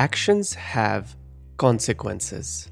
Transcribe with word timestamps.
Actions 0.00 0.56
have 0.56 1.04
consequences 1.58 2.68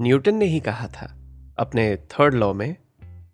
Newton 0.00 0.34
ने 0.34 0.44
ही 0.44 0.60
कहा 0.60 0.88
था, 0.88 1.18
अपने 1.58 1.96
थर्ड 1.96 2.34
लॉ 2.34 2.54
में, 2.54 2.76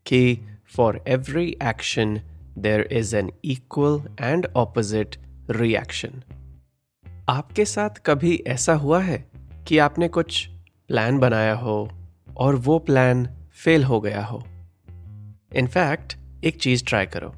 कि 0.06 0.41
for 0.76 1.04
every 1.08 1.56
action 1.62 2.20
there 2.58 2.88
is 2.92 3.16
an 3.16 3.32
equal 3.44 4.16
and 4.20 4.46
opposite 4.46 5.16
reaction 5.50 6.22
आपके 7.28 7.64
साथ 7.64 7.91
कभी 8.06 8.44
ऐसा 8.46 8.74
हुआ 8.74 9.02
है 9.02 9.30
कि 9.69 9.78
आपने 9.78 10.08
कुछ 10.08 10.48
प्लान 10.88 11.19
बनाया 11.19 11.54
हो 11.54 11.91
और 12.36 12.54
वो 12.54 12.78
प्लान 12.78 13.28
फेल 13.64 13.84
हो 13.84 14.00
गया 14.00 14.24
हो? 14.24 14.44
इनफैक्ट 15.56 16.16
एक 16.44 16.60
चीज़ 16.60 16.84
ट्राई 16.84 17.06
करो। 17.06 17.28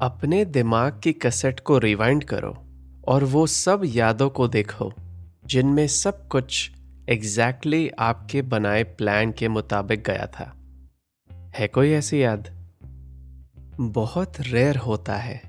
अपने 0.00 0.44
दिमाग 0.44 1.00
की 1.04 1.12
कसेट 1.12 1.60
को 1.60 1.78
रिवाइंड 1.78 2.24
करो। 2.24 2.61
और 3.08 3.24
वो 3.24 3.46
सब 3.46 3.82
यादों 3.84 4.30
को 4.30 4.48
देखो, 4.48 4.92
जिनमें 5.46 5.86
सब 5.86 6.28
कुछ 6.28 6.70
एग्जैक्टली 7.08 7.78
exactly 7.78 8.02
आपके 8.02 8.42
बनाए 8.42 8.82
प्लान 8.82 9.32
के 9.32 9.48
मुताबिक 9.48 10.04
गया 10.04 10.26
था। 10.26 10.56
है 11.56 11.68
कोई 11.68 11.90
ऐसी 11.90 12.22
याद? 12.22 12.72
बहुत 13.80 14.32
रेयर 14.40 14.76
होता 14.76 15.16
है 15.16 15.42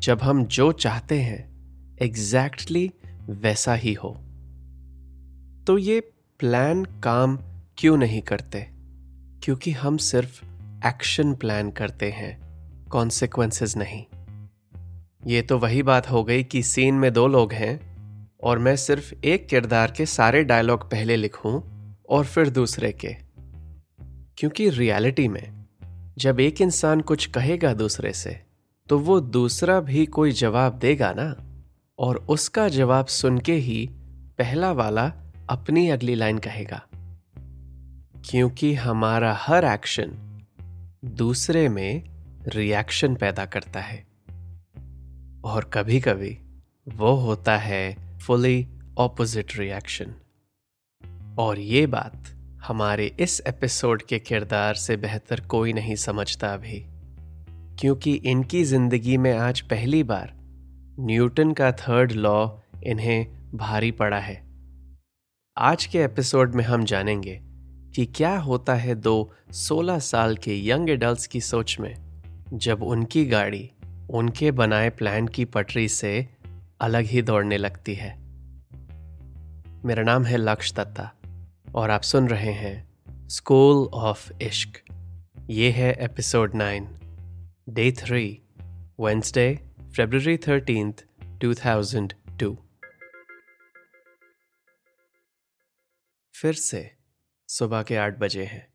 जब 0.00 0.22
हम 0.22 0.44
जो 0.44 0.72
चाहते 0.72 1.20
हैं 1.22 1.54
एग्जैक्टली 2.02 2.88
exactly 2.88 3.40
वैसा 3.42 3.74
ही 3.74 3.92
हो। 3.92 4.20
तो 5.66 5.78
ये 5.78 6.00
प्लान 6.38 6.84
काम 6.84 7.38
क्यों 7.78 7.96
नहीं 7.96 8.22
करते? 8.22 8.68
क्योंकि 9.42 9.70
हम 9.70 9.96
सिर्फ़ 9.96 10.44
एक्शन 10.86 11.34
प्लान 11.34 11.70
करते 11.70 12.10
हैं 12.10 12.44
कॉन्सिक्वेंसेस 12.88 13.76
नहीं। 13.76 14.04
ये 15.26 15.42
तो 15.42 15.58
वही 15.58 15.82
बात 15.82 16.10
हो 16.10 16.24
गई 16.24 16.44
कि 16.44 16.62
सीन 16.62 16.94
में 16.94 17.12
दो 17.12 17.26
लोग 17.26 17.52
हैं 17.52 17.94
और 18.42 18.58
मैं 18.58 18.76
सिर्फ़ 18.76 19.14
एक 19.24 19.48
किरदार 19.48 19.90
के 19.90 20.06
सारे 20.06 20.44
डायलॉग 20.44 20.90
पहले 20.90 21.16
लिखूं 21.16 21.60
और 22.10 22.24
फिर 22.24 22.50
दूसरे 22.50 22.92
के। 22.92 23.16
क्योंकि 24.38 24.70
रियलिटी 24.70 25.28
में 25.28 25.64
जब 26.18 26.40
एक 26.40 26.60
इंसान 26.60 27.00
कुछ 27.00 27.26
कहेगा 27.26 27.74
दूसरे 27.74 28.12
से 28.12 28.42
तो 28.88 28.98
वो 28.98 29.20
दूसरा 29.20 29.80
भी 29.80 30.06
कोई 30.06 30.32
जवाब 30.32 30.78
देगा 30.78 31.14
ना? 31.16 31.36
और 31.98 32.16
उसका 32.16 32.68
जवाब 32.68 33.06
सुन 33.06 33.38
के 33.38 33.54
ही 33.54 33.90
पहला 34.38 34.72
वाला 34.72 35.12
अपनी 35.48 35.88
अगली 35.88 36.14
लाइन 36.14 36.38
कहेगा। 36.38 36.86
क्योंकि 38.30 38.74
हमारा 38.74 39.34
हर 39.34 39.64
एक्शन 39.64 40.40
दूसरे 41.04 41.68
में 41.68 42.04
रिएक्शन 42.48 43.14
पैदा 43.14 43.44
करता 43.44 43.80
है। 43.80 44.13
और 45.44 45.64
कभी 45.64 46.00
कभी 46.00 46.38
वो 46.88 47.14
होता 47.14 47.56
है 47.56 48.18
फुली 48.18 48.68
ऑपोजिट 48.98 49.58
रिएक्शन 49.58 50.14
और 51.38 51.58
ये 51.58 51.86
बात 51.86 52.24
हमारे 52.64 53.16
इस 53.20 53.42
एपिसोड 53.48 54.02
के 54.02 54.18
किरदार 54.18 54.74
से 54.74 54.96
बेहतर 54.96 55.40
कोई 55.40 55.72
नहीं 55.72 55.96
समझता 55.96 56.54
अभी, 56.54 56.86
क्योंकि 57.76 58.14
इनकी 58.14 58.64
ज़िंदगी 58.64 59.16
में 59.16 59.38
आज 59.38 59.60
पहली 59.60 60.02
बार 60.02 60.32
न्यूटन 61.00 61.52
का 61.52 61.72
थर्ड 61.72 62.12
लॉ 62.12 62.48
इन्हें 62.84 63.26
भारी 63.54 63.90
पड़ा 63.90 64.20
है। 64.20 64.44
आज 65.58 65.86
के 65.86 65.98
एपिसोड 65.98 66.54
में 66.54 66.64
हम 66.64 66.84
जानेंगे 66.84 67.40
कि 67.94 68.06
क्या 68.06 68.38
होता 68.38 68.74
है 68.74 68.94
दो 68.94 69.34
16 69.52 70.00
साल 70.00 70.36
के 70.36 70.68
यंग 70.68 70.90
एडल्ट्स 70.90 71.26
की 71.26 71.40
सोच 71.40 71.76
में 71.80 72.04
जब 72.52 72.82
उनकी 72.82 73.24
गाड़ी 73.24 73.70
उनके 74.14 74.50
बनाए 74.50 74.90
प्लान 74.90 75.28
की 75.28 75.44
पटरी 75.44 75.88
से 75.88 76.10
अलग 76.80 77.04
ही 77.04 77.22
दौड़ने 77.22 77.56
लगती 77.56 77.94
है। 77.94 78.10
मेरा 79.84 80.02
नाम 80.02 80.24
है 80.24 80.36
लक्ष्य 80.36 80.74
दत्ता 80.76 81.10
और 81.74 81.90
आप 81.90 82.02
सुन 82.02 82.28
रहे 82.28 82.52
हैं 82.52 83.28
स्कूल 83.28 83.86
ऑफ़ 83.94 84.30
इश्क। 84.42 84.78
ये 85.50 85.70
है 85.70 85.92
episode 86.00 86.54
nine. 86.54 86.86
Day 87.68 87.90
three, 87.92 88.26
Wednesday, 89.00 89.54
February 89.96 90.36
thirteenth 90.36 91.04
two 91.40 91.54
thousand 91.54 92.12
two. 92.40 92.56
फिर 96.34 96.52
से 96.52 96.90
सुबह 97.48 97.82
के 97.82 97.96
आठ 97.96 98.18
बजे 98.18 98.44
हैं, 98.44 98.66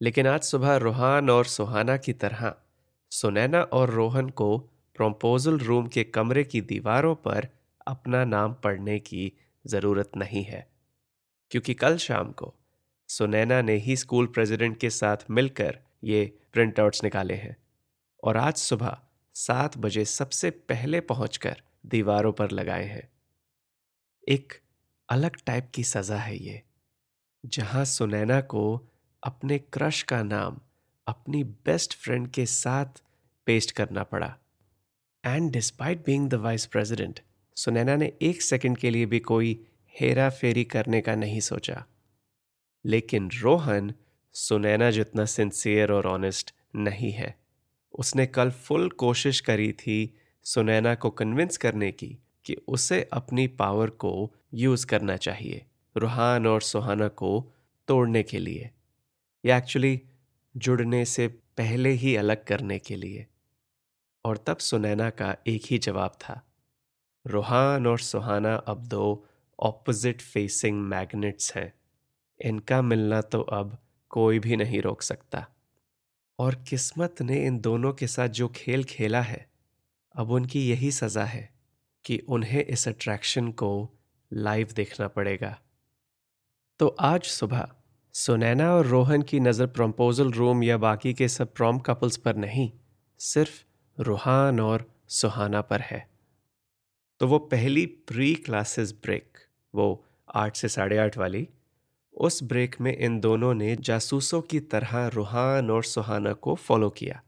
लेकिन 0.00 0.26
आज 0.26 0.40
सुबह 0.40 0.76
रोहान 0.76 1.30
और 1.30 1.44
सुहाना 1.46 1.96
की 1.96 2.12
तरह 2.12 2.54
सुनैना 3.10 3.62
और 3.62 3.90
रोहन 3.90 4.28
को 4.30 4.58
प्रोपोजल 4.96 5.58
रूम 5.58 5.86
के 5.86 6.04
कमरे 6.04 6.44
की 6.44 6.60
दीवारों 6.60 7.14
पर 7.14 7.48
अपना 7.86 8.24
नाम 8.24 8.54
पढ़ने 8.54 8.98
की 8.98 9.32
ज़रूरत 9.64 10.10
नहीं 10.16 10.44
है, 10.44 10.66
क्योंकि 11.50 11.74
कल 11.74 11.96
शाम 11.96 12.32
को 12.32 12.54
सुनैना 13.08 13.60
ने 13.62 13.74
ही 13.74 13.96
स्कूल 13.96 14.26
प्रेसिडेंट 14.26 14.76
के 14.76 14.90
साथ 14.90 15.16
मिलकर 15.30 15.78
ये 16.04 16.24
प्रिंट 16.52 16.80
आउट्स 16.80 17.02
निकाले 17.04 17.34
हैं 17.34 17.56
और 18.24 18.36
आज 18.36 18.54
सुबह 18.54 18.98
सात 19.34 19.78
बजे 19.78 20.04
सबसे 20.04 20.50
पहले 20.50 21.00
पहुंचकर 21.00 21.62
दीवारों 21.86 22.32
पर 22.32 22.50
लगाए 22.50 22.84
हैं। 22.84 23.08
एक 24.28 24.52
अलग 25.08 25.36
टाइप 25.46 25.70
की 25.74 25.84
सजा 25.84 26.16
है 26.16 26.36
ये, 26.36 26.62
जहाँ 27.46 27.84
सुनैना 27.84 28.40
को 28.40 28.62
अपने 29.22 29.58
क्रश 29.58 30.02
का 30.02 30.22
नाम 30.22 30.60
अपनी 31.08 31.44
बेस्ट 31.44 31.94
फ्रेंड 31.94 32.28
के 32.28 32.46
साथ 32.46 32.86
पेस्ट 33.46 33.70
करना 33.70 34.02
पड़ा। 34.02 34.38
And 35.24 35.50
despite 35.50 36.06
being 36.06 36.28
the 36.28 36.34
vice 36.34 36.66
president 36.66 37.20
Sunaina 37.56 37.96
ने 37.96 38.12
एक 38.22 38.42
सेकंड 38.42 38.78
के 38.78 38.90
लिए 38.90 39.06
भी 39.06 39.20
कोई 39.20 39.66
हेरा 40.00 40.30
फेरी 40.30 40.64
करने 40.64 41.00
का 41.00 41.14
नहीं 41.14 41.40
सोचा। 41.40 41.86
लेकिन 42.84 43.30
रोहन, 43.30 43.94
सुनैना 44.32 44.90
जितना 44.90 45.24
सिंसियर 45.24 45.92
और 45.92 46.06
ऑनेस्ट 46.06 46.54
नहीं 46.76 47.12
है। 47.12 47.38
उसने 47.92 48.26
कल 48.26 48.50
फुल 48.50 48.90
कोशिश 48.90 49.40
करी 49.40 49.72
थी 49.72 50.18
सुनैना 50.44 50.94
को 50.94 51.10
कन्विंस 51.10 51.56
करने 51.56 51.92
की 51.92 52.18
कि 52.44 52.56
उसे 52.68 53.08
अपनी 53.12 53.46
पावर 53.46 53.90
को 53.90 54.34
यूज़ 54.54 54.86
करना 54.86 55.16
चाहिए, 55.16 55.66
रूहान 55.96 56.46
और 56.46 56.62
सुहाना 56.62 57.08
को 57.08 57.52
तोड़ने 57.88 58.22
के 58.22 58.38
लिए। 58.38 58.70
एक्चुअली 59.44 60.02
जुड़ने 60.58 61.04
से 61.04 61.28
पहले 61.28 61.90
ही 61.90 62.16
अलग 62.16 62.44
करने 62.44 62.78
के 62.78 62.96
लिए। 62.96 63.26
और 64.24 64.36
तब 64.36 64.56
सुनैना 64.56 65.10
का 65.10 65.36
एक 65.46 65.62
ही 65.66 65.78
जवाब 65.78 66.10
था, 66.10 66.42
रूहान 67.26 67.86
और 67.86 67.98
सुहाना 67.98 68.54
अब 68.54 68.86
दो 68.86 69.26
ऑपोजिट 69.60 70.20
फेसिंग 70.20 70.80
मैग्नेट्स 70.80 71.54
हैं। 71.56 71.72
इनका 72.40 72.82
मिलना 72.82 73.20
तो 73.20 73.40
अब 73.40 73.78
कोई 74.08 74.38
भी 74.38 74.56
नहीं 74.56 74.82
रोक 74.82 75.02
सकता। 75.02 75.46
और 76.38 76.54
किस्मत 76.54 77.22
ने 77.22 77.46
इन 77.46 77.58
दोनों 77.58 77.92
के 77.92 78.06
साथ 78.06 78.28
जो 78.28 78.48
खेल 78.48 78.84
खेला 78.84 79.20
है, 79.20 79.50
अब 80.14 80.30
उनकी 80.30 80.70
यही 80.70 80.90
सज़ा 80.92 81.24
है 81.24 81.50
कि 82.04 82.18
उन्हें 82.18 82.64
इस 82.64 82.88
अट्रैक्शन 82.88 83.52
को 83.52 83.90
लाइव 84.32 84.68
देखना 84.76 85.08
पड़ेगा। 85.08 85.60
तो 86.78 86.88
आज 87.00 87.22
सुबह 87.22 87.68
सुनैना 88.18 88.70
और 88.74 88.86
रोहन 88.86 89.22
की 89.22 89.38
नज़र 89.40 89.66
प्रम्पोजल 89.66 90.30
रूम 90.30 90.62
या 90.62 90.76
बाकी 90.78 91.12
के 91.14 91.26
सब 91.28 91.52
प्रॉम 91.54 91.78
कपल्स 91.78 92.16
पर 92.16 92.36
नहीं, 92.36 92.70
सिर्फ़ 93.20 94.02
रूहान 94.02 94.60
और 94.60 94.84
सुहाना 95.08 95.60
पर 95.60 95.80
है। 95.80 96.06
तो 97.20 97.26
वो 97.26 97.38
पहली 97.38 97.84
प्री 97.86 98.34
क्लासेस 98.36 98.92
ब्रेक 99.02 99.38
वो 99.74 99.86
आठ 100.34 100.56
से 100.56 100.68
साढ़े 100.68 100.98
आठ 100.98 101.18
वाली, 101.18 101.46
उस 102.14 102.42
ब्रेक 102.42 102.74
में 102.80 102.96
इन 102.96 103.20
दोनों 103.20 103.52
ने 103.54 103.76
जासूसों 103.76 104.40
की 104.40 104.60
तरह 104.66 105.06
रूहान 105.06 105.70
और 105.70 105.84
सुहाना 105.84 106.32
को 106.32 106.54
फॉलो 106.56 106.90
किया। 106.90 107.22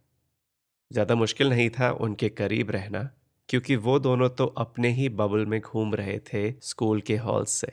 ज़्यादा 0.91 1.15
मुश्किल 1.15 1.51
नहीं 1.51 1.69
था 1.71 1.91
उनके 1.93 2.29
करीब 2.31 2.71
रहना, 2.71 3.09
क्योंकि 3.49 3.77
वो 3.79 3.99
दोनों 4.01 4.29
तो 4.31 4.47
अपने 4.59 4.91
ही 4.91 5.09
बबल 5.15 5.47
में 5.47 5.61
घूम 5.61 5.95
रहे 5.95 6.19
थे 6.33 6.51
स्कूल 6.63 7.01
के 7.01 7.17
हॉल्स 7.19 7.51
से। 7.51 7.73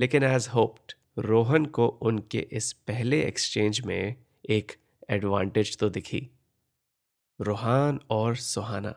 लेकिन 0.00 0.22
एज 0.24 0.48
होप्ड 0.54 0.92
रोहन 1.16 1.64
को 1.66 1.86
उनके 2.02 2.38
इस 2.52 2.72
पहले 2.72 3.20
एक्सचेंज 3.22 3.80
में 3.80 4.14
एक 4.50 4.72
एडवांटेज 5.10 5.76
तो 5.78 5.88
दिखी। 5.90 6.30
रोहान 7.40 8.00
और 8.10 8.36
सुहाना 8.36 8.94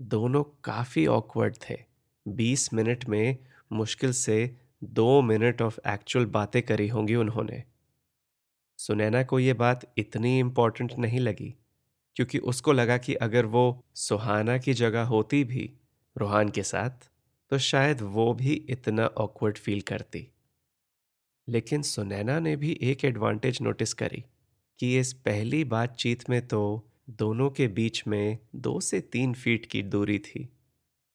दोनों 0.00 0.42
काफ़ी 0.64 1.06
ऑकवर्ड 1.06 1.56
थे। 1.60 1.76
बीस 2.26 2.72
मिनट 2.74 3.08
में 3.08 3.36
मुश्किल 3.72 4.12
से 4.12 4.56
दो 4.84 5.22
मिनट 5.22 5.62
ऑफ़ 5.62 5.78
एक्चुअल 5.88 6.26
बातें 6.26 6.62
करी 6.62 6.88
होंगी 6.88 7.14
उन्होंने। 7.14 7.62
सुनैना 8.78 9.22
को 9.22 9.38
ये 9.38 9.52
बात 9.54 9.92
इतनी 9.98 10.38
इंपॉर्टेंट 10.38 10.92
नहीं 10.98 11.20
लगी, 11.20 11.54
क्योंकि 12.16 12.38
उसको 12.38 12.72
लगा 12.72 12.98
कि 12.98 13.14
अगर 13.14 13.46
वो 13.46 13.84
सुहाना 13.94 14.58
की 14.58 14.74
जगह 14.74 15.02
होती 15.04 15.44
भी 15.44 15.70
रोहान 16.16 16.48
के 16.48 16.62
साथ 16.62 17.10
तो 17.50 17.58
शायद 17.58 18.02
वो 18.02 18.32
भी 18.34 18.52
इतना 18.70 19.06
ऑकवर्ड 19.06 19.58
फील 19.58 19.80
करती। 19.80 20.28
लेकिन 21.48 21.82
सुनैना 21.82 22.38
ने 22.38 22.56
भी 22.56 22.78
एक 22.82 23.04
एडवांटेज 23.04 23.58
नोटिस 23.62 23.92
करी 23.94 24.24
कि 24.80 24.98
इस 24.98 25.12
पहली 25.12 25.64
बातचीत 25.64 26.30
में 26.30 26.46
तो 26.46 26.88
दोनों 27.10 27.50
के 27.50 27.66
बीच 27.68 28.02
में 28.06 28.38
दो 28.56 28.80
से 28.80 29.00
तीन 29.00 29.34
फीट 29.34 29.66
की 29.66 29.82
दूरी 29.82 30.18
थी। 30.18 30.48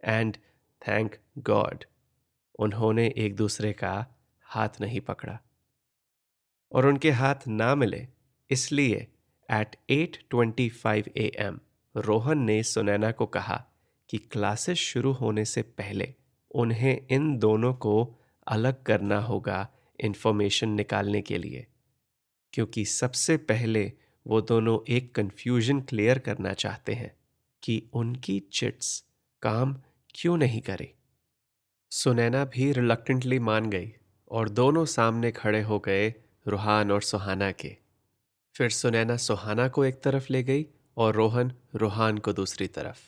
एंड 0.04 0.38
थैंक 0.81 1.16
गॉड 1.39 1.83
उन्होंने 2.60 3.13
एक 3.18 3.36
दूसरे 3.36 3.74
का 3.74 3.94
हाथ 4.42 4.81
नहीं 4.81 5.01
पकड़ा। 5.01 5.39
और 6.72 6.86
उनके 6.86 7.12
हाथ 7.12 7.48
ना 7.48 7.75
मिले, 7.75 8.07
इसलिए 8.50 9.07
एट 9.50 9.75
8:25 9.89 11.07
एम 11.18 11.60
रोहन 11.95 12.38
ने 12.38 12.63
सुनैना 12.63 13.12
को 13.12 13.25
कहा 13.25 13.66
कि 14.10 14.18
क्लासेस 14.18 14.78
शुरू 14.78 15.12
होने 15.12 15.45
से 15.45 15.62
पहले 15.62 16.13
उन्हें 16.51 17.07
इन 17.12 17.38
दोनों 17.38 17.74
को 17.74 18.16
अलग 18.48 18.83
करना 18.83 19.19
होगा 19.19 19.68
इंफॉर्मेशन 20.01 20.69
निकालने 20.69 21.21
के 21.21 21.38
लिए, 21.38 21.68
क्योंकि 22.53 22.86
सबसे 22.86 23.38
पहले 23.38 23.92
वो 24.27 24.42
दोनों 24.42 24.80
एक 24.89 25.15
कंफ्यूजन 25.15 25.81
क्लियर 25.81 26.19
करना 26.19 26.53
चाहते 26.53 26.94
हैं 26.94 27.15
कि 27.63 27.89
उनकी 27.94 28.39
चिट्स 28.39 29.03
काम 29.42 29.81
क्यों 30.15 30.38
नहीं 30.38 30.62
करे। 30.62 30.94
सुनैना 31.92 32.45
भी 32.45 32.71
रिलक्टेंटली 32.71 33.39
मान 33.39 33.69
गई 33.69 33.94
और 34.31 34.50
दोनों 34.50 34.86
सामने 34.86 35.31
खड़े 35.31 35.62
हो 35.62 35.80
गए 35.80 36.13
रूहान 36.47 36.92
और 36.92 37.01
सुहाना 37.01 37.51
के। 37.51 37.77
फिर 38.56 38.69
सुनैना 38.69 39.18
सुहाना 39.18 39.68
को 39.68 39.86
एक 39.86 40.01
तरफ़ 40.01 40.27
ले 40.30 40.44
गई 40.44 40.65
और 40.97 41.15
रोहन 41.15 41.54
रूहान 41.75 42.18
को 42.18 42.33
दूसरी 42.33 42.68
तरफ़। 42.68 43.00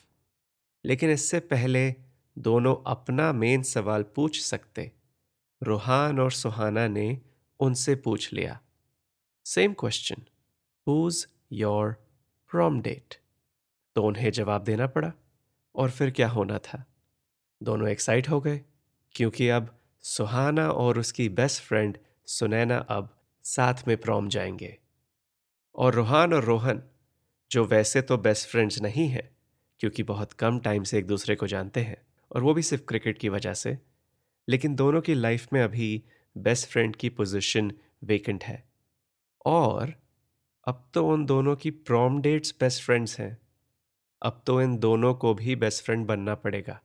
लेकिन 0.86 1.10
इससे 1.10 1.40
पहले 1.40 1.96
दोनों 2.38 2.76
अपना 2.88 3.34
मेन 3.34 3.64
सवाल 3.64 4.04
पूछ 4.04 4.42
सकते 4.42 4.92
रूहान 5.64 6.20
और 6.20 6.32
सुहाना 6.32 6.88
ने 6.88 7.22
उनसे 7.60 7.96
पूछ 7.96 8.34
लिया। 8.34 8.60
Same 9.46 9.74
question 9.74 10.24
who's 10.88 11.28
your 11.52 11.92
prom 12.52 12.82
date 12.82 13.16
तो 13.96 14.04
उन्हें 14.04 14.32
जवाब 14.32 14.64
देना 14.64 14.88
पड़ा 14.88 15.12
और 15.76 15.90
फिर 15.90 16.12
क्या 16.12 16.30
होना 16.30 16.58
था? 16.58 16.86
दोनों 17.64 17.90
एक्साइट 17.90 18.30
हो 18.30 18.42
गए, 18.42 18.62
क्योंकि 19.12 19.50
अब 19.50 19.80
सुहाना 20.02 20.70
और 20.70 21.00
उसकी 21.00 21.30
बेस्ट 21.30 21.64
फ्रेंड 21.64 21.98
सुनैना 22.26 22.78
अब 22.78 23.20
साथ 23.44 23.88
में 23.88 23.98
प्रॉम 23.98 24.30
जाएँगे। 24.30 24.78
और 25.76 25.94
रोहान 25.94 26.34
और 26.34 26.44
रोहन, 26.44 26.84
जो 27.52 27.66
वैसे 27.66 28.02
तो 28.02 28.18
बेस्ट 28.18 28.50
फ्रेंड्स 28.50 28.82
नहीं 28.82 29.08
हैं, 29.08 29.38
क्योंकि 29.80 30.04
बहुत 30.04 30.34
कम 30.34 30.60
टाइम 30.60 30.84
से 30.84 30.98
एक 30.98 31.08
दूसरे 31.08 31.36
को 31.36 31.48
जानते 31.48 31.82
हैं, 31.82 31.98
और 32.32 32.42
वो 32.42 32.54
भी 32.54 32.64
सिर्फ़ 32.64 32.84
क्रिकेट 32.84 33.18
की 33.18 33.30
वजह 33.30 33.54
से 33.54 33.78
लेकिन 34.50 34.76
दोनों 34.76 35.02
की 35.02 35.14
लाइफ 35.14 35.48
में 35.54 35.62
अभी 35.62 36.04
बेस्ट 36.38 36.70
फ्रेंड 36.70 36.96
की 36.96 37.10
पोजीशन 37.10 37.72
वेकेंट 38.04 38.44
है। 38.44 38.70
और 39.46 39.94
अब 40.68 40.92
तो 40.94 41.08
उन 41.08 41.26
दोनों 41.26 41.56
की 41.56 41.72
प्रॉम 41.72 42.22
डेट्स 42.22 42.56
बेस्ट 42.60 42.84
फ्रेंड्स 42.84 43.20
हैं। 43.20 43.38
अब 44.24 44.44
तो 44.48 44.62
इन 44.62 44.78
दोनों 44.78 45.16
को 45.16 45.34
भी 45.34 45.56
बेस्ट 45.56 45.84
फ्रेंड 45.84 46.06
बनना 46.06 46.36
पड़ेगा। 46.36 46.82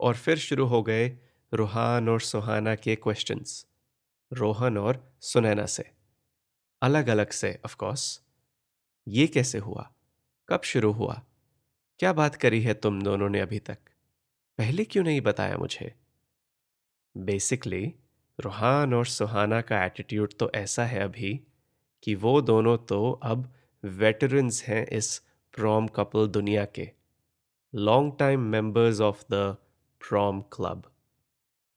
और 0.00 0.16
फिर 0.16 0.38
शुरू 0.38 0.66
हो 0.66 0.82
गए 0.82 1.18
रूहान 1.54 2.08
और 2.08 2.20
सुहाना 2.20 2.74
के 2.74 2.96
क्वेश्चंस 2.96 3.66
रोहन 4.32 4.78
और 4.78 5.12
सुनैना 5.20 5.66
से। 5.66 5.90
अलग 6.82 7.08
अलग 7.08 7.30
से 7.30 7.60
ऑफ़ 7.64 7.76
कोर्स 7.76 8.22
ये 9.08 9.26
कैसे 9.26 9.58
हुआ? 9.58 9.92
कब 10.48 10.62
शुरू 10.62 10.92
हुआ? 10.92 11.22
क्या 11.98 12.12
बात 12.12 12.34
करी 12.34 12.62
है 12.62 12.74
तुम 12.74 13.02
दोनों 13.02 13.28
ने 13.28 13.40
अभी 13.40 13.58
तक? 13.58 13.78
पहले 14.58 14.84
क्यों 14.84 15.04
नहीं 15.04 15.20
बताया 15.20 15.56
मुझे? 15.56 16.07
बेसिकली 17.18 17.84
रूहान 18.38 18.94
और 18.94 19.06
सुहाना 19.06 19.60
का 19.60 19.84
एटीट्यूड 19.84 20.32
तो 20.38 20.50
ऐसा 20.54 20.84
है 20.84 21.00
अभी 21.00 21.40
कि 22.02 22.14
वो 22.14 22.40
दोनों 22.40 22.76
तो 22.88 23.10
अब 23.22 23.52
वेटरन्स 23.84 24.62
हैं 24.64 24.86
इस 24.86 25.18
प्रॉम 25.54 25.86
कपल 25.86 26.26
दुनिया 26.28 26.64
के 26.74 26.88
long 27.74 28.12
time 28.18 28.40
members 28.40 29.00
of 29.00 29.24
the 29.32 29.56
prom 30.00 30.40
club 30.52 30.82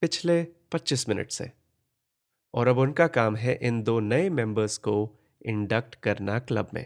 पिछले 0.01 0.47
25 0.71 1.07
मिनट 1.09 1.31
से 1.31 1.51
और 2.53 2.67
अब 2.67 2.77
उनका 2.77 3.07
काम 3.07 3.35
है 3.35 3.59
इन 3.61 3.81
दो 3.83 3.99
नए 3.99 4.29
मेंबर्स 4.29 4.77
को 4.77 4.95
इंडक्ट 5.45 5.95
करना 5.95 6.39
क्लब 6.39 6.69
में 6.74 6.86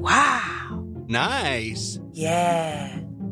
Wow! 0.00 0.76
Nice. 1.08 2.00
Yeah! 2.14 2.99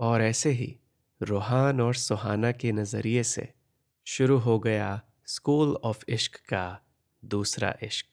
और 0.00 0.22
ऐसे 0.22 0.50
ही 0.50 0.76
रूहान 1.22 1.80
और 1.80 1.94
सुहाना 1.94 2.52
के 2.52 2.72
नज़रिए 2.72 3.22
से 3.22 3.54
शुरू 4.06 4.38
हो 4.38 4.58
गया 4.58 5.00
स्कूल 5.26 5.76
ऑफ़ 5.84 6.04
इश्क 6.08 6.36
का 6.36 6.78
दूसरा 7.24 7.76
इश्क। 7.82 8.06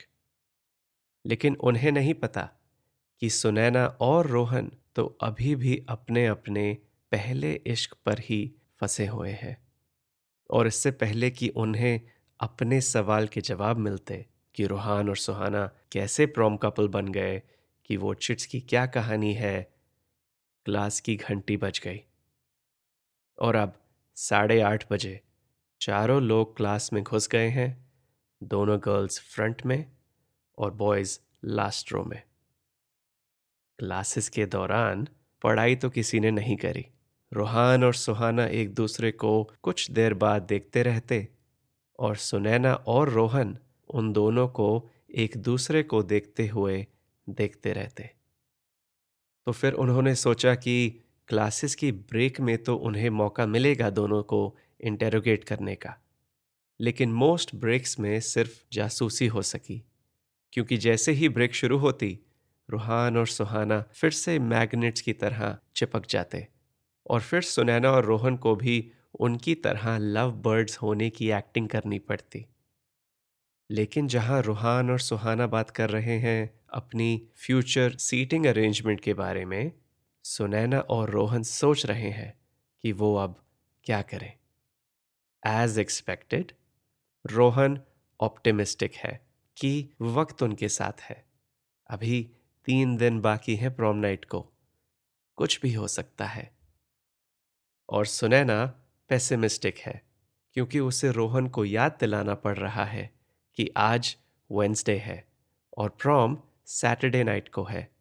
लेकिन 1.25 1.56
उन्हें 1.56 1.92
नहीं 1.92 2.13
पता 2.13 2.50
कि 3.22 3.30
सुनैना 3.30 3.88
और 3.88 4.28
रोहन 4.28 4.72
तो 4.96 5.18
अभी 5.22 5.56
भी 5.56 5.86
अपने 5.90 6.28
अपने 6.28 6.78
पहले 7.12 7.54
इश्क 7.54 7.96
पर 8.06 8.20
ही 8.20 8.56
फंसे 8.82 9.08
हुए 9.08 9.32
हैं 9.32 9.58
और 10.50 10.68
इससे 10.68 10.92
पहले 10.92 11.32
कि 11.32 11.50
उन्हें 11.50 12.02
अपने 12.40 12.82
सवाल 12.82 13.28
के 13.28 13.42
जवाब 13.42 13.78
मिलते 13.78 14.25
कि 14.56 14.66
रूहान 14.66 15.10
और 15.10 15.18
सुहाना 15.18 15.72
कैसे 15.92 16.25
प्रॉम 16.25 16.58
कपल 16.58 16.88
बन 16.88 17.08
गए 17.08 17.42
कि 17.86 17.98
वो 17.98 18.13
चिट्स 18.13 18.46
की 18.46 18.62
क्या 18.62 18.86
कहानी 18.86 19.34
है 19.34 19.73
क्लास 20.65 21.00
की 21.00 21.15
घंटी 21.15 21.58
बज 21.58 21.82
गई। 21.84 22.01
और 23.39 23.55
अब 23.55 23.74
साढ़े 24.15 24.62
आठ 24.62 24.86
बजे 24.91 25.22
चारों 25.82 26.22
लोग 26.22 26.58
क्लास 26.58 26.93
में 26.93 27.03
घुस 27.03 27.27
गए 27.27 27.48
हैं, 27.48 27.91
दोनों 28.43 28.79
गर्ल्स 28.79 29.20
फ्रंट 29.20 29.65
में 29.65 29.91
और 30.58 30.74
बॉयज़ 30.74 31.20
लास्ट 31.46 31.93
रो 31.93 32.03
में। 32.03 32.24
क्लासेस 33.79 34.29
के 34.29 34.46
दौरान 34.46 35.08
पढ़ाई 35.43 35.75
तो 35.75 35.89
किसी 35.89 36.20
ने 36.20 36.32
नहीं 36.32 36.58
करी। 36.58 36.86
रूहान 37.34 37.84
और 37.84 37.93
सुहाना 37.93 38.46
एक 38.46 38.74
दूसरे 38.74 39.12
को 39.12 39.51
कुछ 39.62 39.91
देर 39.91 40.13
बाद 40.13 40.41
देखते 40.41 40.84
रहते 40.84 41.27
और 42.00 42.15
सुनैना 42.15 42.74
और 42.74 43.10
रोहन 43.10 43.58
उन 43.89 44.13
दोनों 44.13 44.48
को 44.48 44.89
एक 45.15 45.38
दूसरे 45.38 45.84
को 45.84 46.03
देखते 46.03 46.48
हुए 46.48 46.88
देखते 47.29 47.74
रहते। 47.74 48.23
तो 49.48 49.52
फिर 49.52 49.74
उन्होंने 49.74 50.16
सोचा 50.16 50.54
कि 50.56 50.76
क्लासेस 51.28 51.76
की 51.76 51.92
ब्रेक 51.92 52.40
में 52.42 52.58
तो 52.64 52.76
उन्हें 52.76 53.10
मौका 53.10 53.46
मिलेगा 53.46 53.90
दोनों 53.90 54.22
को 54.24 54.40
इंटेरोगेट 54.82 55.44
करने 55.44 55.76
का। 55.76 55.96
लेकिन 56.80 57.14
मोस्ट 57.14 57.56
ब्रेक्स 57.56 58.00
में 58.00 58.20
सिर्फ़ 58.22 58.64
जासूसी 58.74 59.28
हो 59.28 59.42
सकी, 59.42 59.84
क्योंकि 60.54 60.78
जैसे 60.78 61.12
ही 61.12 61.30
ब्रेक 61.30 61.56
शुरू 61.56 61.78
होती, 61.78 62.20
रूहान 62.70 63.18
और 63.18 63.28
सुहाना 63.28 63.82
फिर 63.94 64.12
से 64.12 64.40
मैग्नेट्स 64.40 65.02
की 65.02 65.14
तरह 65.14 65.58
चिपक 65.76 66.06
जाते 66.10 66.48
और 67.06 67.22
फिर 67.22 67.42
सुनैना 67.42 67.92
और 67.92 68.06
रोहन 68.06 68.38
को 68.38 68.56
भी 68.56 68.92
उनकी 69.20 69.56
तरह 69.56 69.98
लव 69.98 70.32
बर्ड्स 70.42 70.78
होने 70.78 71.10
की 71.10 71.32
एक्टिंग 71.32 71.70
करनी 71.70 72.00
पड़ती। 72.00 72.46
लेकिन 73.70 74.08
जहाँ 74.08 74.42
रूहान 74.42 74.90
और 74.92 75.00
सुहाना 75.00 75.48
बात 75.48 75.70
कर 75.70 75.90
रहे 75.90 76.18
हैं 76.20 76.62
अपनी 76.74 77.27
फ्यूचर 77.36 77.98
सीटिंग 77.98 78.46
अरेंजमेंट 78.46 79.00
के 79.00 79.13
बारे 79.13 79.46
में 79.46 79.72
सुनैना 80.24 80.80
और 80.80 81.10
रोहन 81.10 81.44
सोच 81.44 81.86
रहे 81.86 82.10
हैं 82.10 82.39
कि 82.82 82.92
वो 82.92 83.15
अब 83.15 83.46
क्या 83.84 84.01
करें। 84.01 84.34
एज 85.46 85.80
एक्सपेक्टेड 85.80 86.51
रोहन 87.25 87.82
ऑप्टिमिस्टिक 88.22 88.96
है 88.96 89.27
कि 89.58 89.89
वक्त 90.01 90.44
उनके 90.44 90.70
साथ 90.70 91.01
है। 91.01 91.25
अभी 91.89 92.32
तीन 92.65 92.98
दिन 92.98 93.22
बाकी 93.22 93.56
है 93.56 93.70
प्रोम 93.70 93.98
नाइट 93.98 94.25
को। 94.25 94.51
कुछ 95.36 95.62
भी 95.62 95.74
हो 95.74 95.88
सकता 95.88 96.25
है। 96.25 96.58
और 97.89 98.06
सुनैना 98.06 98.65
पेसिमिस्टिक 99.10 99.77
है, 99.77 100.01
क्योंकि 100.53 100.80
उसे 100.80 101.12
रोहन 101.12 101.48
को 101.48 101.65
याद 101.65 101.98
दिलाना 102.00 102.36
पड़ 102.36 102.58
रहा 102.58 102.86
है 102.86 103.13
कि 103.56 103.70
आज 103.77 104.18
वेंसडे 104.51 104.98
है 104.98 105.27
और 105.77 105.89
प्रॉम 105.89 106.38
सैटरडे 106.65 107.24
नाइट 107.24 107.50
को 107.50 107.63
है। 107.63 107.91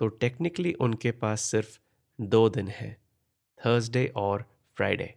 तो 0.00 0.08
टेक्निकली 0.08 0.72
उनके 0.72 1.10
पास 1.10 1.40
सिर्फ़ 1.40 1.78
दो 2.20 2.48
दिन 2.48 2.68
हैं, 2.68 2.96
थर्सडे 3.66 4.12
और 4.16 4.44
फ्राइडे। 4.76 5.14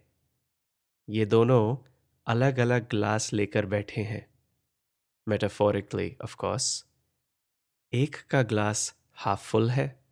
ये 1.08 1.26
दोनों 1.26 1.76
अलग 2.26 2.58
अलग 2.58 2.88
ग्लास 2.88 3.32
लेकर 3.32 3.66
बैठे 3.66 4.02
हैं। 4.02 4.26
मेटाफोरिकली 5.28 6.16
ऑफ़ 6.24 6.36
कोर्स 6.36 6.86
एक 7.92 8.16
का 8.30 8.42
ग्लास 8.42 8.94
हाफ़ 9.14 9.44
फुल 9.44 9.70
है 9.70 10.04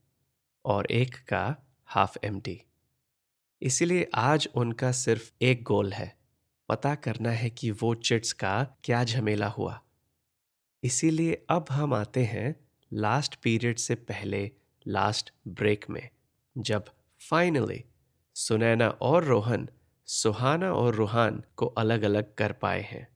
और 0.64 0.87
एक 0.87 1.16
का 1.16 1.57
हाफ़ 1.85 2.19
एम्प्टी 2.25 2.62
इसीलिए 3.62 4.11
आज 4.14 4.49
उनका 4.55 4.93
सिर्फ़ 4.93 5.33
एक 5.43 5.62
गोल 5.62 5.93
है। 5.93 6.19
पता 6.69 6.95
करना 6.95 7.31
है 7.31 7.50
कि 7.50 7.71
वो 7.71 7.95
चिट्स 7.95 8.33
का 8.33 8.64
क्या 8.85 9.05
झमेला 9.05 9.49
हुआ। 9.49 9.81
इसीलिए 10.83 11.47
अब 11.50 11.66
हम 11.71 11.95
आते 11.95 12.25
हैं 12.25 12.66
लास्ट 12.93 13.35
पीरियड 13.35 13.78
से 13.78 13.95
पहले 13.95 14.50
लास्ट 14.87 15.33
ब्रेक 15.49 15.90
में, 15.90 16.11
जब 16.59 16.85
फाइनली 17.31 17.85
सुनैना 18.35 18.88
और 18.88 19.25
रोहन, 19.25 19.69
सुहाना 20.07 20.73
और 20.73 20.95
रूहान 20.95 21.45
को 21.57 21.66
अलग 21.66 22.02
अलग 22.02 22.35
कर 22.35 22.52
पाए 22.52 22.81
हैं। 22.81 23.09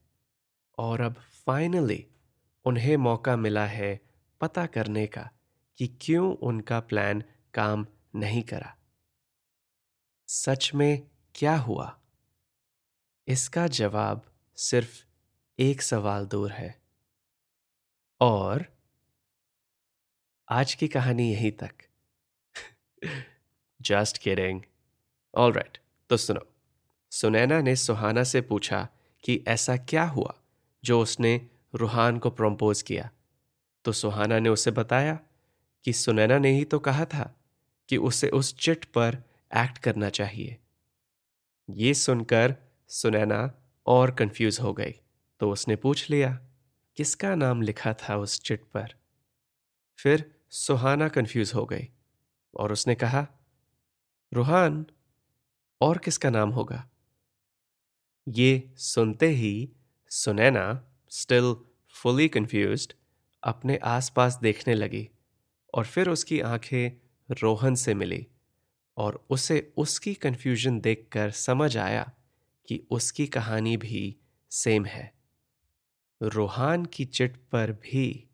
और 0.77 1.01
अब 1.01 1.13
फाइनली 1.13 2.07
उन्हें 2.65 2.97
मौका 2.97 3.35
मिला 3.35 3.65
है 3.65 4.01
पता 4.41 4.65
करने 4.65 5.07
का 5.07 5.29
कि 5.77 5.97
क्यों 6.01 6.35
उनका 6.35 6.79
प्लान 6.79 7.23
काम 7.53 7.85
नहीं 8.15 8.43
करा। 8.43 8.77
सच 10.27 10.71
में 10.75 11.07
क्या 11.35 11.57
हुआ? 11.57 11.99
इसका 13.27 13.67
जवाब 13.67 14.33
सिर्फ़ 14.55 15.05
एक 15.59 15.81
सवाल 15.81 16.25
दूर 16.25 16.51
है। 16.51 16.81
और 18.21 18.80
आज 20.51 20.73
की 20.73 20.87
कहानी 20.87 21.31
यहीं 21.33 21.51
तक। 21.51 21.71
जस्ट 23.81 24.17
किडिंग 24.17 24.61
ऑल 25.35 25.53
राइट 25.53 25.77
तो 26.09 26.17
सुनो। 26.17 26.53
सुनैना 27.11 27.61
ने 27.61 27.75
सुहाना 27.75 28.23
से 28.23 28.41
पूछा 28.41 28.87
कि 29.23 29.43
ऐसा 29.47 29.77
क्या 29.77 30.03
हुआ 30.03 30.35
जो 30.83 31.01
उसने 31.01 31.49
रूहान 31.75 32.17
को 32.17 32.29
प्रम्पोज 32.29 32.81
किया। 32.81 33.09
तो 33.85 33.91
सुहाना 33.91 34.39
ने 34.39 34.49
उसे 34.49 34.71
बताया 34.71 35.19
कि 35.83 35.93
सुनैना 35.93 36.37
ने 36.37 36.51
ही 36.51 36.65
तो 36.65 36.79
कहा 36.79 37.05
था 37.05 37.35
कि 37.89 37.97
उसे 37.97 38.29
उस 38.29 38.55
चिट 38.57 38.85
पर 38.85 39.23
एक्ट 39.57 39.77
करना 39.77 40.09
चाहिए। 40.09 40.57
ये 41.69 41.93
सुनकर 41.93 42.55
सुनैना 42.87 43.53
और 43.85 44.11
कंफ्यूज 44.11 44.59
हो 44.59 44.73
गई। 44.73 44.93
तो 45.39 45.51
उसने 45.51 45.75
पूछ 45.75 46.09
लिया, 46.09 46.39
किसका 46.95 47.35
नाम 47.35 47.61
लिखा 47.61 47.93
था 47.93 48.17
उस 48.17 48.41
चिट 48.41 48.63
पर? 48.63 48.95
फिर 49.97 50.40
सुहाना 50.51 51.07
कंफ्यूज 51.07 51.51
हो 51.55 51.65
गई 51.65 51.87
और 52.55 52.71
उसने 52.71 52.95
कहा, 52.95 53.27
रूहान, 54.33 54.85
और 55.81 55.97
किसका 55.97 56.29
नाम 56.29 56.49
होगा? 56.49 56.89
ये 58.27 58.73
सुनते 58.75 59.27
ही 59.27 59.71
सुनैना 60.09 60.91
स्टिल 61.09 61.55
फुली 61.89 62.27
कंफ्यूज्ड 62.27 62.93
अपने 63.43 63.77
आसपास 63.77 64.39
देखने 64.41 64.73
लगी 64.73 65.09
और 65.73 65.85
फिर 65.85 66.09
उसकी 66.09 66.39
आँखें 66.39 67.07
रोहन 67.41 67.75
से 67.75 67.93
मिली 67.93 68.27
और 68.97 69.25
उसे 69.29 69.73
उसकी 69.77 70.13
कंफ्यूजन 70.13 70.79
देखकर 70.79 71.31
समझ 71.31 71.77
आया 71.77 72.11
कि 72.67 72.87
उसकी 72.91 73.27
कहानी 73.27 73.77
भी 73.77 74.15
सेम 74.51 74.85
है। 74.85 75.13
रूहान 76.21 76.85
की 76.85 77.05
चिट 77.05 77.37
पर 77.37 77.71
भी 77.71 78.29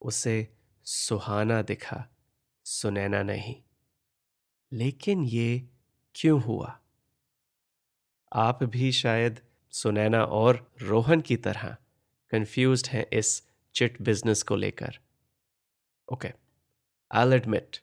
उसे 0.00 0.57
सुहाना 0.90 1.62
दिखा, 1.62 2.08
सुनैना 2.64 3.22
नहीं। 3.22 3.62
लेकिन 4.72 5.24
ये 5.24 5.68
क्यों 6.14 6.42
हुआ? 6.42 6.80
आप 8.32 8.62
भी 8.62 8.92
शायद 8.92 9.40
सुनैना 9.70 10.24
और 10.24 10.72
रोहन 10.82 11.20
की 11.20 11.36
तरह 11.36 11.76
कंफ्यूज 12.30 12.88
हैं 12.88 13.06
इस 13.12 13.48
चिट 13.74 14.02
बिज़नेस 14.02 14.42
को 14.42 14.56
लेकर। 14.56 14.98
ओके 16.12 16.32
आई 17.12 17.32
एडमिट 17.32 17.76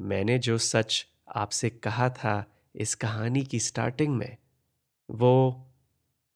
मैंने 0.00 0.38
जो 0.38 0.58
सच 0.58 1.06
आपसे 1.36 1.70
कहा 1.70 2.10
था 2.10 2.56
इस 2.76 2.94
कहानी 2.94 3.44
की 3.44 3.60
स्टार्टिंग 3.60 4.16
में, 4.16 4.36
वो 5.10 5.66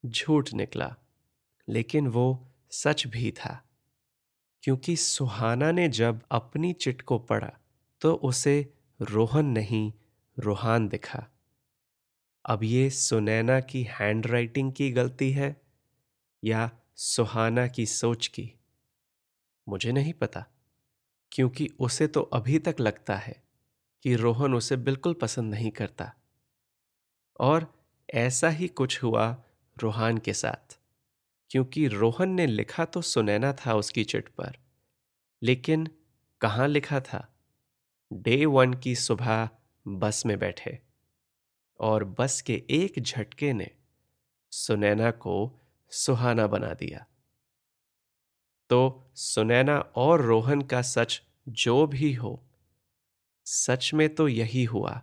झूठ 0.06 0.52
निकला, 0.52 0.96
लेकिन 1.68 2.08
वो 2.08 2.52
सच 2.70 3.06
भी 3.06 3.30
था। 3.30 3.68
क्योंकि 4.64 4.96
सुहाना 4.96 5.72
ने 5.72 5.88
जब 5.88 6.20
अपनी 6.30 6.72
चिट 6.72 7.02
को 7.02 7.18
पढ़ा 7.18 7.52
तो 8.00 8.14
उसे 8.14 8.74
रोहन 9.00 9.46
नहीं, 9.46 9.92
रूहान 10.38 10.88
दिखा। 10.88 11.26
अब 12.44 12.64
ये 12.64 12.90
सुनैना 12.90 13.60
की 13.60 13.82
हैंडराइटिंग 13.82 14.72
की 14.72 14.90
गलती 14.90 15.32
है 15.32 15.62
या 16.44 16.70
सुहाना 16.96 17.66
की 17.66 17.86
सोच 17.86 18.26
की? 18.26 18.54
मुझे 19.68 19.92
नहीं 19.92 20.12
पता, 20.12 20.46
क्योंकि 21.32 21.68
उसे 21.80 22.06
तो 22.06 22.22
अभी 22.22 22.58
तक 22.58 22.76
लगता 22.80 23.16
है 23.16 23.42
कि 24.02 24.14
रोहन 24.14 24.54
उसे 24.54 24.76
बिल्कुल 24.76 25.14
पसंद 25.14 25.54
नहीं 25.54 25.70
करता। 25.70 26.12
और 27.40 27.74
ऐसा 28.14 28.48
ही 28.48 28.68
कुछ 28.68 29.02
हुआ 29.02 29.44
रोहान 29.82 30.18
के 30.18 30.32
साथ। 30.32 30.78
क्योंकि 31.50 31.86
रोहन 31.88 32.30
ने 32.30 32.46
लिखा 32.46 32.84
तो 32.84 33.02
सुनैना 33.02 33.52
था 33.52 33.74
उसकी 33.74 34.04
चिट 34.04 34.28
पर, 34.28 34.56
लेकिन 35.42 35.88
कहाँ 36.40 36.68
लिखा 36.68 37.00
था? 37.00 37.28
डे 38.10 38.44
वन 38.46 38.74
की 38.74 38.94
सुबह 38.94 39.48
बस 39.88 40.22
में 40.26 40.38
बैठे 40.38 40.78
और 41.80 42.04
बस 42.18 42.40
के 42.42 42.62
एक 42.70 43.00
झटके 43.02 43.52
ने 43.52 43.70
सुनैना 44.52 45.10
को 45.10 45.60
सुहाना 45.92 46.46
बना 46.46 46.72
दिया। 46.74 47.06
तो 48.70 49.10
सुनैना 49.14 49.78
और 49.96 50.22
रोहन 50.22 50.62
का 50.62 50.82
सच 50.82 51.22
जो 51.48 51.86
भी 51.86 52.12
हो, 52.14 52.40
सच 53.46 53.90
में 53.94 54.14
तो 54.14 54.28
यही 54.28 54.64
हुआ 54.64 55.02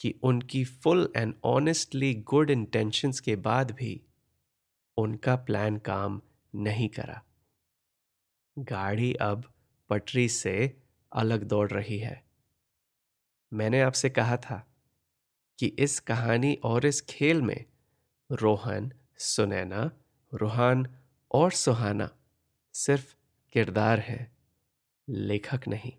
कि 0.00 0.14
उनकी 0.22 0.64
full 0.64 1.12
and 1.16 1.34
honestly 1.44 2.14
good 2.14 2.50
intentions 2.50 3.20
के 3.20 3.36
बाद 3.36 3.70
भी 3.70 4.00
उनका 5.02 5.36
प्लान 5.36 5.76
काम 5.76 6.22
नहीं 6.54 6.88
करा। 6.88 7.22
गाड़ी 8.58 9.14
अब 9.14 9.52
पटरी 9.88 10.28
से 10.28 10.82
अलग 11.12 11.42
दौड़ 11.42 11.70
रही 11.70 11.98
है। 11.98 12.24
मैंने 13.52 13.80
आपसे 13.80 14.10
कहा 14.10 14.36
था 14.36 14.66
कि 15.58 15.66
इस 15.66 16.00
कहानी 16.00 16.54
और 16.54 16.86
इस 16.86 17.00
खेल 17.00 17.42
में 17.42 17.64
रोहन, 18.32 18.92
सुनैना, 19.18 19.90
रूहान 20.34 20.86
और 21.32 21.52
सुहाना 21.52 22.10
सिर्फ़ 22.72 23.14
किरदार 23.52 24.00
है, 24.00 24.36
लेखक 25.08 25.68
नहीं। 25.68 25.92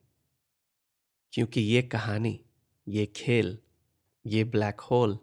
क्योंकि 1.33 1.62
ये 1.62 1.81
कहानी, 1.81 2.45
ये 2.88 3.05
खेल, 3.05 3.60
ये 4.25 4.43
ब्लैक 4.43 4.79
होल 4.79 5.19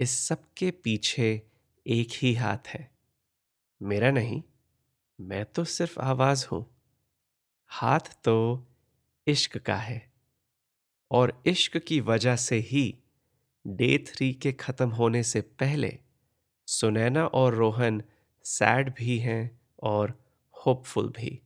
इस 0.00 0.18
सब 0.18 0.44
के 0.56 0.70
पीछे 0.70 1.49
एक 1.86 2.08
ही 2.22 2.34
हाथ 2.34 2.68
है। 2.68 2.90
मेरा 3.82 4.10
नहीं, 4.10 4.42
मैं 5.20 5.44
तो 5.44 5.64
सिर्फ़ 5.64 6.00
आवाज़ 6.00 6.46
हूँ। 6.52 6.66
हाथ 7.66 8.22
तो 8.24 8.66
इश्क 9.26 9.58
का 9.58 9.76
है। 9.76 10.12
और 11.10 11.42
इश्क 11.46 11.76
की 11.78 12.00
वजह 12.00 12.36
से 12.36 12.56
ही 12.56 12.98
डे 13.66 13.98
थ्री 13.98 14.34
के 14.34 14.52
खत्म 14.52 14.90
होने 14.90 15.22
से 15.22 15.40
पहले 15.40 15.98
सुनैना 16.66 17.26
और 17.26 17.54
रोहन 17.54 18.02
सैड 18.44 18.94
भी 18.94 19.18
हैं 19.18 19.60
और 19.82 20.24
होपफुल 20.66 21.08
भी। 21.08 21.42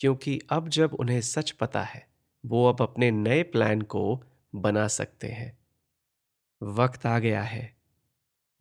क्योंकि 0.00 0.40
अब 0.50 0.68
जब 0.68 0.94
उन्हें 0.94 1.20
सच 1.20 1.50
पता 1.50 1.82
है, 1.82 2.08
वो 2.46 2.68
अब 2.68 2.82
अपने 2.82 3.10
नए 3.10 3.42
प्लान 3.42 3.82
को 3.82 4.24
बना 4.54 4.88
सकते 4.88 5.28
हैं। 5.28 5.58
वक्त 6.62 7.06
आ 7.06 7.18
गया 7.18 7.42
है। 7.42 7.76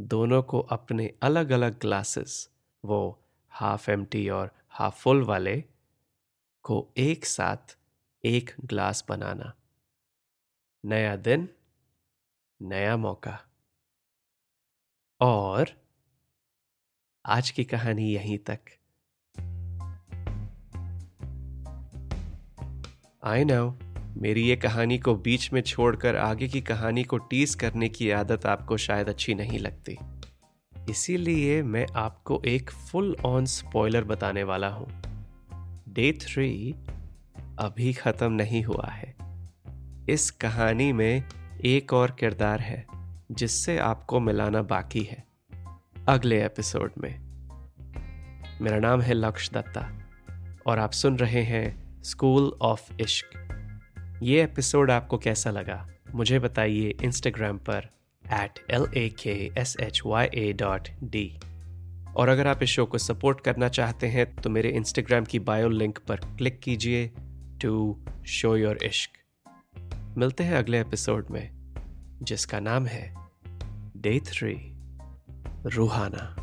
दोनों 0.03 0.43
को 0.43 0.59
अपने 0.59 1.13
अलग 1.21 1.51
अलग 1.51 1.79
ग्लासेस 1.79 2.49
वो 2.85 3.19
हाफ़ 3.49 3.91
एम 3.91 4.03
और 4.33 4.51
हाफ़ 4.69 4.95
फुल 4.95 5.23
वाले, 5.23 5.63
को 6.63 6.89
एक 6.97 7.25
साथ 7.25 7.77
एक 8.25 8.55
ग्लास 8.65 9.05
बनाना। 9.09 9.53
नया 10.85 11.15
दिन, 11.15 11.49
नया 12.61 12.97
मौका। 12.97 13.45
और 15.21 15.65
आज 17.25 17.49
की 17.49 17.63
कहानी 17.63 18.13
यहीं 18.13 18.37
तक। 18.37 18.59
आई 23.23 23.43
नो 23.43 23.92
मेरी 24.17 24.41
ये 24.41 24.55
कहानी 24.55 24.97
को 24.97 25.15
बीच 25.15 25.53
में 25.53 25.61
छोड़कर 25.61 26.15
आगे 26.15 26.47
की 26.47 26.61
कहानी 26.61 27.03
को 27.03 27.17
टीज 27.17 27.55
करने 27.55 27.89
की 27.89 28.11
आदत 28.11 28.45
आपको 28.45 28.77
शायद 28.77 29.09
अच्छी 29.09 29.35
नहीं 29.35 29.59
लगती। 29.59 29.97
इसीलिए 30.89 31.63
मैं 31.63 31.87
आपको 31.95 32.41
एक 32.45 32.71
फुल 32.71 33.15
ऑन 33.25 33.45
स्पॉइलर 33.45 34.03
बताने 34.03 34.43
वाला 34.43 34.67
हूँ। 34.67 35.03
डे 35.89 36.11
थ्री 36.11 36.75
अभी 37.59 37.93
खत्म 37.93 38.31
नहीं 38.31 38.63
हुआ 38.63 38.87
है। 38.87 39.15
इस 40.09 40.31
कहानी 40.31 40.93
में 40.93 41.23
एक 41.65 41.93
और 41.93 42.15
किरदार 42.19 42.59
है, 42.59 42.87
जिससे 43.31 43.77
आपको 43.77 44.19
मिलाना 44.19 44.61
बाकी 44.61 45.03
है। 45.03 45.27
अगले 46.07 46.45
एपिसोड 46.45 46.91
में। 46.97 47.19
मेरा 48.61 48.79
नाम 48.79 49.01
है 49.01 49.13
लक्ष्य 49.13 49.51
दत्ता, 49.53 49.99
और 50.67 50.79
आप 50.79 50.91
सुन 50.91 51.17
रहे 51.17 51.43
हैं 51.43 52.01
स्कूल 52.03 52.57
ऑफ़ 52.61 53.01
इश्क 53.01 53.42
ये 54.23 54.43
एपिसोड 54.43 54.91
आपको 54.91 55.17
कैसा 55.17 55.49
लगा? 55.51 55.89
मुझे 56.15 56.39
बताइए 56.39 56.95
इंस्टाग्राम 57.03 57.57
पर 57.57 57.89
at 58.33 58.71
L 58.71 58.87
A 58.97 59.09
K 59.09 59.51
S 59.57 59.77
H 59.79 60.01
Y 60.05 60.27
A 60.35 60.53
dot 60.53 60.87
D 61.03 61.39
और 62.15 62.29
अगर 62.29 62.47
आप 62.47 62.63
इस 62.63 62.69
शो 62.69 62.85
को 62.85 62.97
सपोर्ट 62.97 63.41
करना 63.41 63.69
चाहते 63.69 64.07
हैं 64.07 64.35
तो 64.35 64.49
मेरे 64.49 64.69
इंस्टाग्राम 64.69 65.25
की 65.25 65.39
बायो 65.39 65.69
लिंक 65.69 65.99
पर 66.07 66.15
क्लिक 66.15 66.59
कीजिए 66.59 67.11
टू 67.61 67.99
शो 68.27 68.55
योर 68.55 68.77
इश्क 68.83 69.09
मिलते 70.17 70.43
हैं 70.43 70.55
अगले 70.55 70.81
एपिसोड 70.81 71.25
में, 71.31 71.73
जिसका 72.23 72.59
नाम 72.59 72.85
है 72.85 73.15
day 73.97 74.19
three 74.19 74.55
Ruhana. 75.65 76.42